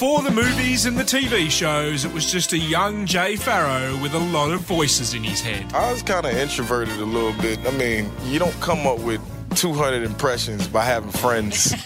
[0.00, 4.14] Before the movies and the TV shows, it was just a young Jay Pharoah with
[4.14, 5.70] a lot of voices in his head.
[5.74, 7.58] I was kind of introverted a little bit.
[7.66, 9.20] I mean, you don't come up with
[9.60, 11.74] 200 impressions by having friends.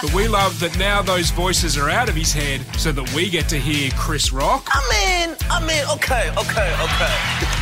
[0.00, 3.28] But we love that now those voices are out of his head so that we
[3.28, 7.16] get to hear Chris Rock, I mean, I mean, okay, okay, okay.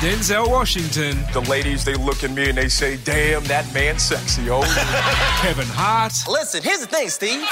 [0.05, 4.51] Denzel Washington, the ladies, they look at me and they say, damn, that man's sexy,
[4.51, 4.61] oh.
[5.43, 7.43] Kevin Hart, Listen, here's the thing, Steve.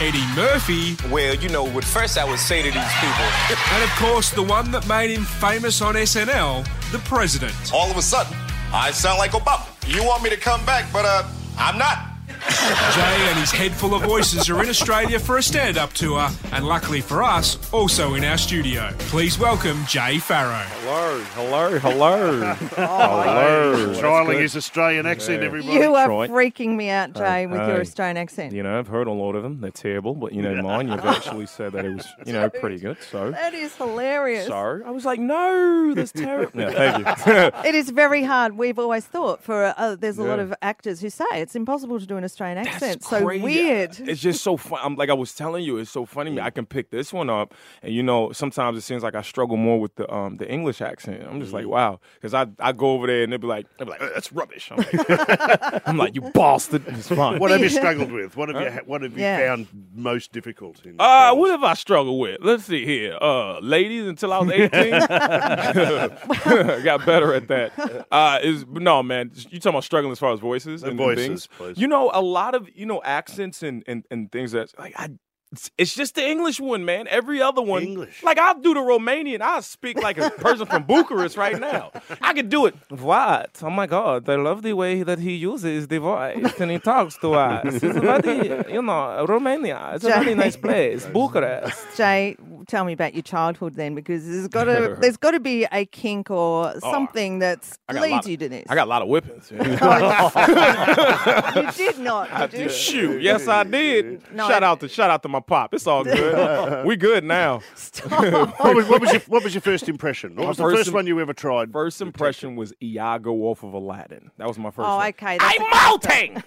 [0.00, 3.26] Eddie Murphy, Well, you know, what first I would say to these people,
[3.72, 7.54] and of course the one that made him famous on SNL, the President.
[7.74, 8.36] all of a sudden,
[8.72, 9.66] I sound like Obama.
[9.88, 11.22] You want me to come back, but uh,
[11.58, 12.07] I'm not.
[12.28, 16.28] Jay and his head full of voices are in Australia for a stand up tour,
[16.52, 18.92] and luckily for us, also in our studio.
[18.98, 20.64] Please welcome Jay Pharoah.
[20.82, 22.54] Hello, hello, hello.
[22.54, 23.94] hello.
[23.94, 25.72] Trialing his Australian accent, everybody.
[25.78, 26.28] You are Troy.
[26.28, 27.80] freaking me out, Jay, with your hey.
[27.80, 28.52] Australian accent.
[28.52, 29.60] You know, I've heard a lot of them.
[29.60, 32.78] They're terrible, but you know, mine, you've actually said that it was, you know, pretty
[32.78, 32.98] good.
[33.10, 34.46] So, That is hilarious.
[34.46, 36.60] so I was like, no, that's terrible.
[36.60, 36.70] Yeah,
[37.14, 37.26] thank
[37.64, 37.68] you.
[37.68, 38.56] It is very hard.
[38.58, 40.44] We've always thought for uh, there's a lot Yeah.
[40.44, 43.00] of actors who say it's impossible to do an Australian accent.
[43.00, 43.42] That's so crazy.
[43.42, 43.98] weird.
[44.00, 44.80] It's just so fun.
[44.82, 46.40] I'm like I was telling you, it's so funny.
[46.40, 49.56] I can pick this one up, and you know, sometimes it seems like I struggle
[49.56, 51.22] more with the um the English accent.
[51.28, 53.86] I'm just like, wow, because I I go over there and they'll be like, they'll
[53.86, 54.70] be like, "Uh, that's rubbish.
[54.70, 56.82] I'm like, I'm like, you bastard.
[56.88, 57.38] It's fine.
[57.38, 58.36] What have you struggled with?
[58.36, 59.38] What have you What have you Yeah.
[59.48, 60.84] found most difficult?
[60.84, 62.38] In Uh, what have I struggled with?
[62.42, 63.16] Let's see here.
[63.20, 64.70] Uh, ladies until I was 18.
[66.84, 68.06] Got better at that.
[68.10, 69.30] Uh, is no man.
[69.50, 71.48] You talking about struggling as far as voices The and voices, things?
[71.56, 71.78] please.
[71.78, 75.10] You know, a lot of you know accents and and, and things that like I.
[75.52, 77.06] it's- It's just the English one, man.
[77.08, 78.22] Every other one, English.
[78.22, 79.40] Like I'll do the Romanian.
[79.40, 81.90] I'll speak like a person from Bucharest right now.
[82.20, 82.74] I could do it.
[82.90, 83.50] What?
[83.62, 84.28] Oh my God!
[84.28, 87.64] I love the way that he uses the voice and he talks to us.
[87.82, 89.92] It's very, you know, Romania.
[89.94, 91.06] It's a really nice place.
[91.06, 91.96] Bucharest.
[91.96, 95.64] Jay, tell me about your childhood then, because there's got to there's got to be
[95.72, 98.66] a kink or something that's Oh, I leads of- you to this.
[98.68, 99.50] I got a lot of whippings.
[99.80, 102.50] Oh, you did not.
[102.50, 102.68] Did you?
[102.68, 104.22] Shoot, yes I did.
[104.32, 105.74] No, shout I- out to shout out to my pop.
[105.74, 106.86] It's all good.
[106.86, 107.58] we good now.
[108.08, 110.34] what, was, what was your What was your first impression?
[110.36, 111.72] What My was the first first im- one you ever tried?
[111.72, 114.30] First impression was Iago off of Aladdin.
[114.38, 114.88] That was my first.
[114.88, 115.08] Oh, one.
[115.08, 115.38] okay.
[115.40, 116.42] I'm a- molting.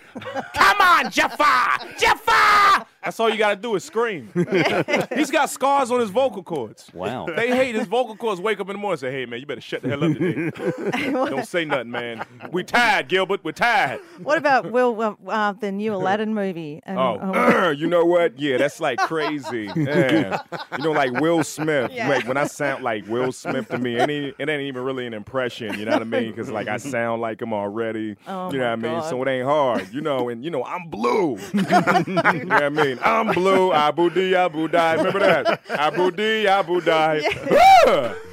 [0.55, 2.85] Come on, Jafar, Jafar.
[3.03, 4.29] That's all you gotta do is scream.
[5.15, 6.87] He's got scars on his vocal cords.
[6.93, 7.25] Wow.
[7.25, 8.39] They hate his vocal cords.
[8.39, 10.13] Wake up in the morning and say, "Hey man, you better shut the hell up
[10.17, 11.11] today.
[11.11, 12.23] Don't say nothing, man.
[12.51, 13.43] We tired, Gilbert.
[13.43, 16.81] We're tired." What about Will uh, uh, the new Aladdin movie?
[16.85, 18.39] And, Oh, you know what?
[18.39, 19.69] Yeah, that's like crazy.
[19.81, 20.41] Yeah.
[20.77, 21.91] You know, like Will Smith.
[21.91, 22.07] Yeah.
[22.07, 25.05] Like when I sound like Will Smith to me, it ain't, it ain't even really
[25.07, 25.77] an impression.
[25.77, 26.29] You know what I mean?
[26.31, 28.15] Because like I sound like him already.
[28.27, 28.91] Oh, you know what I mean?
[28.99, 29.09] God.
[29.09, 29.91] So it ain't hard.
[29.93, 31.37] You know, and you know I'm blue.
[31.53, 32.90] you know what I mean?
[33.03, 33.71] I'm blue.
[33.73, 34.95] Abu Di Abu Di.
[34.95, 35.61] Remember that?
[35.69, 37.21] Abu Di Abu Di.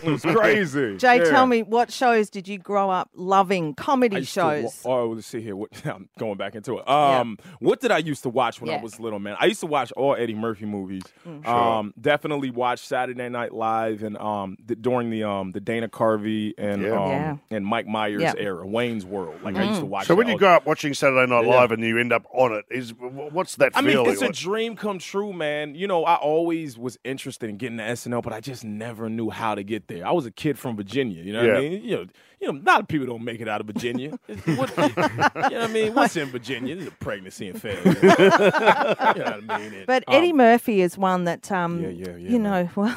[0.09, 0.97] It was crazy.
[0.97, 1.25] Jay, Yeah.
[1.31, 3.75] tell me what shows did you grow up loving?
[3.75, 4.83] Comedy I used to shows.
[4.85, 5.57] oh, let's see here.
[5.57, 6.89] What, I'm going back into it.
[6.89, 8.79] Um, what did I used to watch when Yeah.
[8.79, 9.37] I was little, man?
[9.39, 11.03] I used to watch all Eddie Murphy movies.
[11.27, 11.47] Mm.
[11.47, 16.55] Um, definitely watched Saturday Night Live and um the, during the um the Dana Carvey
[16.59, 16.91] and Yeah.
[17.03, 17.37] um Yeah.
[17.51, 18.35] and Mike Myers Yeah.
[18.37, 19.43] era, Wayne's World.
[19.43, 20.07] Like I used to watch.
[20.07, 21.55] So when you all- grow up watching Saturday Night Yeah.
[21.57, 24.13] Live and you end up on it, is what's that I mean, feeling?
[24.13, 25.75] it's a dream come true, man.
[25.75, 29.31] You know, I always was interested in getting to SNL, but I just never knew
[29.31, 29.98] how to get there.
[30.03, 31.83] I was a kid from Virginia, you know what I mean?
[31.85, 32.07] You know,
[32.41, 34.19] you know, a lot of people don't make it out of Virginia.
[34.57, 35.95] What, you know what I mean?
[35.95, 36.75] What's in Virginia?
[36.77, 37.83] This is a pregnancy and failure.
[38.03, 39.75] you know what I mean?
[39.75, 42.97] And, But um, Eddie Murphy is one that, um, Yeah, yeah, yeah, you know, well,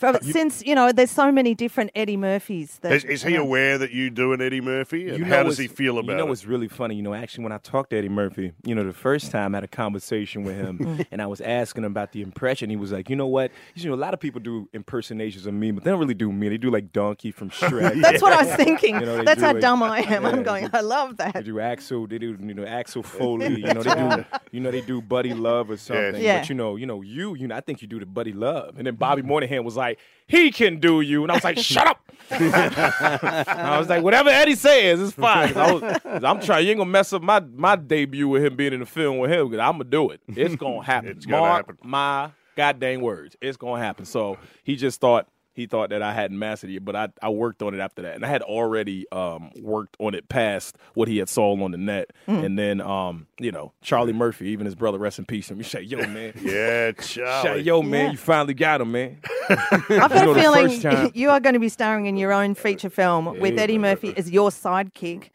[0.00, 2.78] from, uh, since you know, there's so many different Eddie Murphys.
[2.80, 5.10] That, Is, is he aware that you do an Eddie Murphy?
[5.10, 6.12] And You how does he feel about it?
[6.12, 6.28] You know it?
[6.30, 6.94] what's really funny?
[6.94, 9.58] You know, actually, when I talked to Eddie Murphy, you know, the first time I
[9.58, 12.70] had a conversation with him, and I was asking him about the impression.
[12.70, 13.52] He was like, "You know what?
[13.74, 16.32] You know, a lot of people do impersonations of me, but they don't really do
[16.32, 16.48] me.
[16.48, 18.00] They do like Donkey from Shrek.
[18.00, 19.00] That's what I was thinking.
[19.00, 19.60] You know, That's how it.
[19.60, 20.22] dumb I am.
[20.22, 20.30] Yeah.
[20.30, 20.70] I'm going.
[20.72, 21.34] I love that.
[21.34, 22.06] They do Axel.
[22.06, 23.60] They do you know Axel Foley.
[23.60, 26.22] You know they do you know they do Buddy Love or something.
[26.22, 26.38] Yeah.
[26.38, 28.78] But you know you know you you know I think you do the Buddy Love.
[28.78, 29.28] And then Bobby mm-hmm.
[29.28, 29.89] Moynihan was like
[30.26, 32.00] he can do you, and I was like shut up.
[32.30, 35.56] I was like whatever Eddie says it's fine.
[35.56, 36.64] I was, 'cause I'm trying.
[36.64, 39.30] You ain't gonna mess up my my debut with him being in the film with
[39.30, 39.48] him.
[39.48, 40.20] Because I'm gonna do it.
[40.28, 41.10] It's gonna happen.
[41.10, 41.78] It's gonna Mark happen.
[41.88, 43.36] my goddamn words.
[43.40, 44.04] It's gonna happen.
[44.04, 45.26] So he just thought
[45.60, 48.14] he thought that I hadn't mastered it, but I, I worked on it after that,
[48.16, 51.78] and I had already um, worked on it past what he had saw on the
[51.78, 55.50] net, and then um, you know Charlie Murphy, even his brother, rest in peace.
[55.50, 57.62] And you say, yo man, Yeah, say, Charlie.
[57.62, 58.10] yo man, Yeah.
[58.12, 59.18] you finally got him, man.
[59.48, 62.90] I've You got a feeling you are going to be starring in your own feature
[62.90, 65.28] film with Eddie Murphy as your sidekick.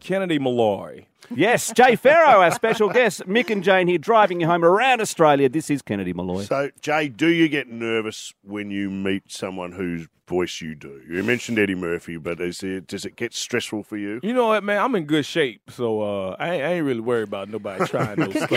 [0.00, 3.26] Kennedy Molloy Yes, Jay Pharoah, our special guest.
[3.26, 5.48] Mick and Jane here driving you home around Australia.
[5.48, 6.42] This is Kennedy Molloy.
[6.44, 11.00] So, Jay, do you get nervous when you meet someone whose voice you do?
[11.08, 14.20] You mentioned Eddie Murphy, but is it, does it get stressful for you?
[14.22, 14.80] You know what, man?
[14.80, 18.16] I'm in good shape, so uh, I, ain't, I ain't really worried about nobody trying
[18.16, 18.48] those stuff.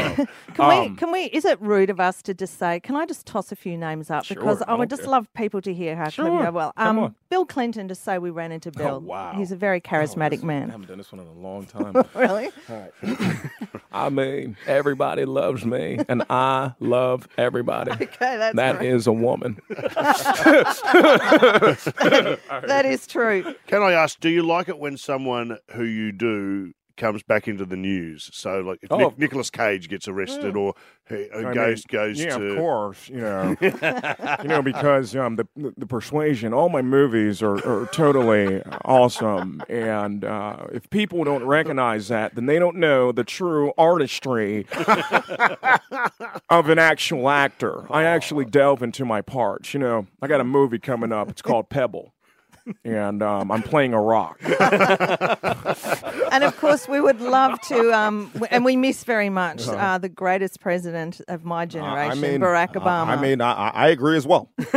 [0.53, 0.75] Can we?
[0.75, 1.23] Um, Can we?
[1.25, 2.79] Is it rude of us to just say?
[2.81, 5.11] Can I just toss a few names up Sure, because I I would just care.
[5.11, 6.51] love people to hear how clever you are.
[6.51, 7.15] Well, come um.
[7.29, 7.87] Bill Clinton.
[7.87, 8.99] Just say we ran into Bill.
[8.99, 9.33] wow.
[9.35, 10.67] He's a very charismatic I man.
[10.69, 11.95] I haven't done this one in a long time.
[12.13, 12.49] Really?
[13.91, 17.91] I mean, everybody loves me, and I love everybody.
[18.01, 18.85] Okay, that's That right.
[18.85, 19.59] is a woman.
[21.51, 23.53] That is true.
[23.67, 27.65] Can I ask, do you like it when someone who you do comes back into
[27.65, 28.29] the news?
[28.33, 28.97] So, like, if Oh.
[28.97, 30.73] Nic- Nicolas Cage gets arrested or
[31.07, 35.35] he, uh, goes mean, goes yeah, to of course, you know, you know, because um,
[35.35, 35.47] the
[35.77, 42.07] the persuasion, all my movies are, are totally awesome, and uh, if people don't recognize
[42.09, 44.65] that, then they don't know the true artistry
[46.49, 47.85] of an actual actor.
[47.91, 49.73] I actually delve into my parts.
[49.73, 51.29] You know, I got a movie coming up.
[51.29, 52.13] It's called Pebble.
[52.85, 54.39] And um, I'm playing a rock.
[56.31, 60.09] And of course, we would love to, um, and we miss very much uh, the
[60.09, 63.07] greatest president of my generation, Barack Obama.
[63.07, 64.49] I mean, I, I- I agree as well.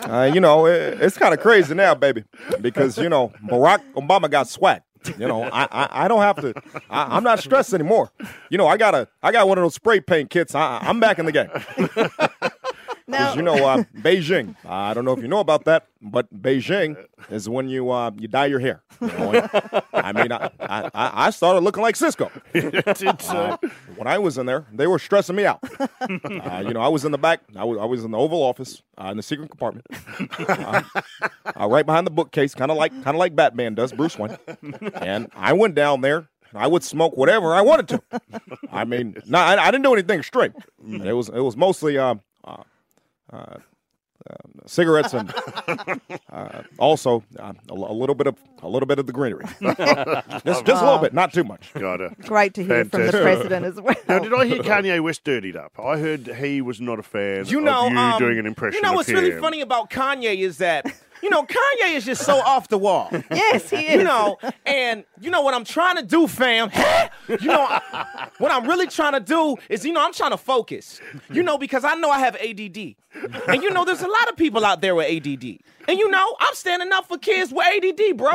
[0.00, 2.24] uh, you know, it, it's kind of crazy now, baby,
[2.60, 4.82] because you know Barack Obama got swag.
[5.18, 6.54] You know, I, I, I don't have to.
[6.88, 8.12] I, I'm not stressed anymore.
[8.50, 10.54] You know, I got a I got one of those spray paint kits.
[10.54, 11.48] I, I'm back in the game.
[13.12, 14.56] now, You know, uh, Beijing.
[14.64, 16.96] I don't know if you know about that, but Beijing
[17.30, 18.82] is when you uh, you dye your hair.
[19.00, 19.48] You know,
[19.92, 22.30] I mean, I, I, I started looking like Sisqó.
[23.32, 23.56] Uh,
[23.96, 25.60] when I was in there, they were stressing me out.
[26.02, 27.40] Uh, you know, I was in the back.
[27.56, 29.86] I was, I was in the Oval Office uh, in the secret compartment,
[30.38, 30.82] uh,
[31.60, 34.36] uh, right behind the bookcase, kind of like kind of like Batman does, Bruce Wayne.
[34.94, 36.28] And I went down there.
[36.54, 38.02] I would smoke whatever I wanted to.
[38.70, 40.52] I mean, no, I, I didn't do anything straight.
[40.86, 42.16] It was it was mostly uh,
[43.32, 43.56] uh,
[44.30, 45.34] um, cigarettes and
[46.30, 49.44] uh, also uh, a, a little bit of a little bit of the greenery.
[49.60, 51.72] just just a little bit, not too much.
[51.74, 52.16] Got it.
[52.20, 53.22] great to hear from the Fantastic.
[53.22, 53.96] president as well.
[54.08, 55.72] Now, did I hear Kanye West dirtied up?
[55.78, 58.76] I heard he was not a fan You know, of you um, doing an impression
[58.76, 59.40] You know of what's really him.
[59.40, 60.86] funny about Kanye is that
[61.22, 63.08] you know Kanye is just so off the wall.
[63.30, 63.94] yes, he is.
[63.96, 66.70] You know, and you know what I'm trying to do, fam.
[67.28, 70.36] you know, I- what I'm really trying to do is, you know, I'm trying to
[70.36, 71.00] focus.
[71.30, 72.94] You know, because I know I have ADD,
[73.48, 75.58] and you know, there's a lot of people out there with ADD,
[75.88, 78.32] and you know, I'm standing up for kids with ADD, bro.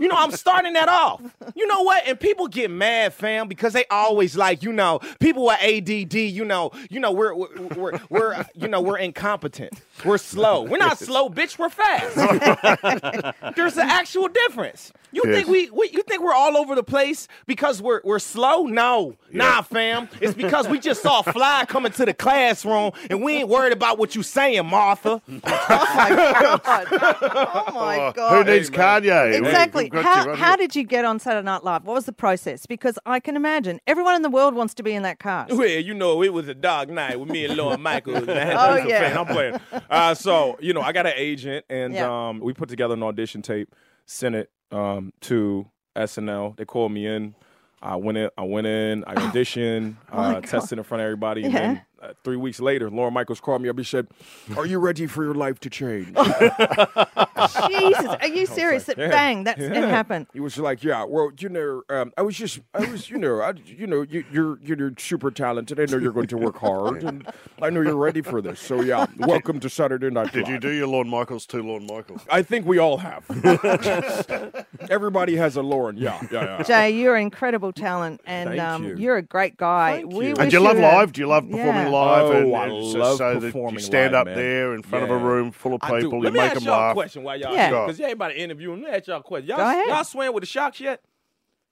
[0.00, 1.22] You know, I'm starting that off.
[1.54, 2.06] You know what?
[2.06, 6.14] And people get mad, fam, because they always like, you know, people with ADD.
[6.14, 9.72] You know, you know, we're we're we're, we're you know, we're incompetent.
[10.04, 10.62] We're slow.
[10.62, 11.58] We're not slow, bitch.
[11.58, 12.16] We're fast.
[13.56, 14.92] There's an actual difference.
[15.10, 15.34] You Yes.
[15.36, 18.64] think we, we you think we're all over the place because we're we're slow?
[18.64, 19.16] No.
[19.32, 20.08] Nah, fam.
[20.20, 23.72] It's because we just saw a fly coming to the classroom and we ain't worried
[23.72, 25.20] about what you saying, Martha.
[25.28, 26.86] oh my god!
[27.68, 28.30] Oh my god.
[28.30, 28.46] Who god!
[28.46, 29.34] needs Kanye?
[29.36, 29.90] Exactly.
[29.92, 31.84] We've How, how did you get on Saturday Night Live?
[31.84, 32.66] What was the process?
[32.66, 35.52] Because I can imagine everyone in the world wants to be in that cast.
[35.52, 38.26] Well, you know, it was a dark night with me and Lorne Michaels.
[38.26, 38.56] Man.
[38.56, 39.00] Oh, yeah.
[39.00, 39.18] fan.
[39.18, 39.60] I'm playing.
[39.90, 42.28] Uh, so, you know, I got an agent, and Yeah.
[42.28, 43.74] um, we put together an audition tape,
[44.06, 45.66] sent it um, to
[45.96, 46.56] SNL.
[46.56, 47.34] They called me in.
[47.80, 48.30] I went in.
[48.36, 49.04] I went in.
[49.06, 51.66] I auditioned, uh, tested in front of everybody, and Oh Yeah.
[51.66, 53.78] then uh, three weeks later, Lorne Michaels called me up.
[53.78, 54.08] He said,
[54.56, 56.14] "Are you ready for your life to change?"
[57.68, 58.84] Jesus, are you serious?
[58.84, 59.86] That yeah, bang, that's it yeah.
[59.88, 60.26] happened.
[60.32, 63.40] He was like, "Yeah, well, you know, um, I was just, I was, you know,
[63.40, 65.78] I, you know, you, you're, you're super talented.
[65.80, 67.26] I know you're going to work hard, and
[67.62, 68.60] I know you're ready for this.
[68.60, 71.86] So yeah, welcome to Saturday Night Did Live." you do your Lorne Michaels to Lorne
[71.86, 72.22] Michaels?
[72.30, 73.24] I think we all have.
[74.90, 75.96] Everybody has a Lorne.
[75.96, 76.62] Yeah, yeah, yeah.
[76.62, 78.96] Jay, you're incredible talent, and Thank um, you.
[78.96, 79.98] you're a great guy.
[79.98, 80.30] Thank we you.
[80.32, 81.12] wish And do you love had- live?
[81.12, 81.88] Do you love performing Yeah.
[81.88, 82.24] live?
[82.26, 84.36] Oh, and, I and so- love so that you stand live, up man.
[84.36, 86.06] there in front of a room full of I do.
[86.06, 86.20] people.
[86.20, 86.94] Let You me make ask them y'all a laugh.
[86.94, 87.70] question while y'all, Yeah.
[87.70, 88.82] because yeah, everybody interviewing.
[88.82, 89.48] Let me ask y'all a question.
[89.48, 89.88] Y'all, Go ahead.
[89.88, 91.00] y'all swam with the sharks yet?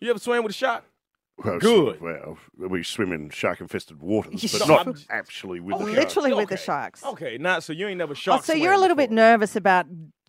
[0.01, 0.85] You ever swam with a shark?
[1.43, 2.01] Well, Good.
[2.01, 6.33] Well, we swim in shark-infested waters, but Shark- not I'm- actually with Oh, the Literally
[6.35, 7.05] with the sharks.
[7.05, 8.45] Okay, not so you ain't never Oh, shark.
[8.45, 9.87] so you're a little bit nervous about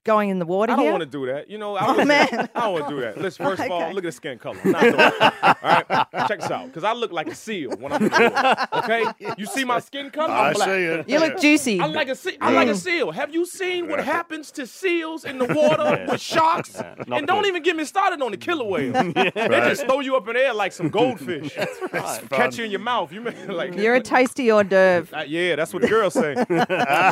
[0.07, 1.49] going in the water I don't want to do that.
[1.49, 2.49] You know, I Oh, man.
[2.55, 3.19] I don't want to do that.
[3.21, 3.93] Listen, first of all, Okay.
[3.93, 4.57] look at the skin color.
[4.63, 5.21] I'm not.
[5.43, 5.87] All right,
[6.27, 8.67] check this out, because I look like a seal when I'm in the water.
[8.83, 9.03] Okay,
[9.37, 10.33] you see my skin color?
[10.33, 10.67] I I'm black.
[10.69, 11.09] see it.
[11.09, 11.79] You look juicy.
[11.81, 13.11] I'm like a se- I'm like a seal.
[13.11, 16.75] Have you seen what happens to seals in the water with sharks?
[17.11, 18.93] and don't even get me started on the killer whale.
[19.13, 21.53] They just throw you up in the air like some goldfish.
[22.31, 23.11] Catch you in your mouth.
[23.11, 25.17] You like you're a tasty hors d'oeuvre.
[25.17, 26.33] Uh, yeah, that's what the girls say.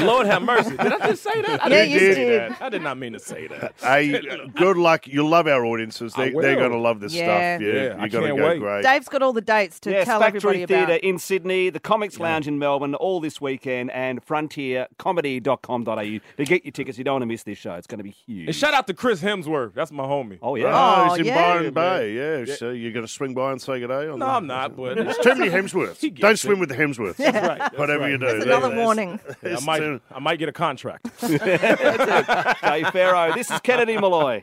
[0.05, 0.71] Lord have mercy.
[0.77, 1.63] Did I just say that?
[1.63, 2.51] I Yeah, didn't you say did.
[2.51, 2.61] that.
[2.61, 3.73] I did not mean to say that.
[3.81, 4.19] Hey,
[4.55, 5.05] good luck.
[5.07, 6.13] You'll love our audiences.
[6.15, 7.57] I They, they're going to love this Yeah.
[7.57, 7.67] stuff.
[7.67, 8.59] Yeah, Yeah, I you're going can't to go wait.
[8.59, 8.83] great.
[8.83, 11.03] Dave's got all the dates to Yes, tell Factory everybody Theatre about.
[11.03, 15.95] in Sydney, the Comics Lounge in Melbourne, all this weekend, and frontiercomedy.com.au
[16.37, 16.97] to get your tickets.
[16.97, 17.73] You don't want to miss this show.
[17.75, 18.47] It's going to be huge.
[18.47, 19.73] And shout out to Chris Hemsworth.
[19.73, 20.39] That's my homie.
[20.41, 20.67] Oh, yeah.
[20.73, 21.35] Oh, Oh, he's in yeah.
[21.35, 22.13] Byron Bay.
[22.47, 24.35] Yeah, so you're going to swing by and say good day on No, that?
[24.35, 25.99] I'm not, but There's too many Hemsworths.
[26.01, 26.37] Gets Don't it.
[26.37, 27.19] swim with the Hemsworths.
[27.19, 27.57] Right.
[27.59, 28.11] That's Whatever right.
[28.11, 28.25] you do.
[28.25, 29.19] That's another That's- warning.
[29.43, 31.05] I might, I might get a contract.
[32.75, 33.33] Dave Pharoah.
[33.33, 34.41] This is Kennedy Molloy.